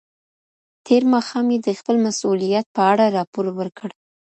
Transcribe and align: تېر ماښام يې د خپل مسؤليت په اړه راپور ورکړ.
تېر 0.85 1.03
ماښام 1.13 1.45
يې 1.53 1.59
د 1.67 1.69
خپل 1.79 1.95
مسؤليت 2.07 2.65
په 2.75 2.81
اړه 2.91 3.05
راپور 3.17 3.45
ورکړ. 3.59 3.89